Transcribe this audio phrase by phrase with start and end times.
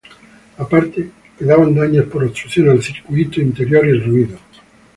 [0.57, 4.39] Aparte quedaban daños por obstrucción al Circuito Interior y el ruido.